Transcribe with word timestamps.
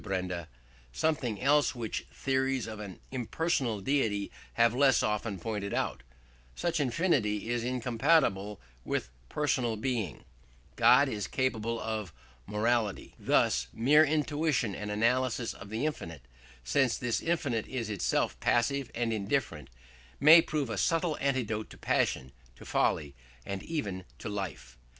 Benda, 0.03 0.49
"something 0.91 1.39
else 1.39 1.75
which 1.75 2.07
theories 2.11 2.65
of 2.65 2.79
an 2.79 2.99
impersonal 3.11 3.81
deity 3.81 4.31
have 4.53 4.73
less 4.73 5.03
often 5.03 5.37
pointed 5.37 5.75
out. 5.75 6.01
Since 6.55 6.79
infinity 6.79 7.51
is 7.51 7.63
incompatible 7.63 8.59
with 8.83 9.11
personal 9.29 9.75
being, 9.75 10.25
God 10.75 11.07
is 11.07 11.27
incapable 11.27 11.79
of 11.79 12.11
morality." 12.47 13.13
Thus 13.19 13.67
mere 13.71 14.03
intuition 14.03 14.73
and 14.73 14.89
analysis 14.89 15.53
of 15.53 15.69
the 15.69 15.85
infinite, 15.85 16.23
since 16.63 16.97
this 16.97 17.21
infinite 17.21 17.67
is 17.67 17.87
itself 17.91 18.39
passive 18.39 18.89
and 18.95 19.13
indifferent, 19.13 19.69
may 20.19 20.41
prove 20.41 20.71
a 20.71 20.79
subtle 20.79 21.15
antidote 21.21 21.69
to 21.69 21.77
passion, 21.77 22.31
to 22.55 22.65
folly, 22.65 23.13
and 23.45 23.61
even 23.61 24.05
to 24.17 24.29
life. 24.29 24.79